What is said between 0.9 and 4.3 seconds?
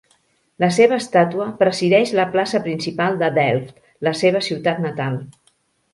estàtua presideix la plaça principal de Delft, la